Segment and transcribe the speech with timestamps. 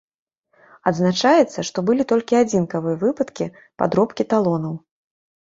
[0.91, 3.49] Адзначаецца, што былі толькі адзінкавыя выпадкі
[3.83, 4.75] падробкі талонаў.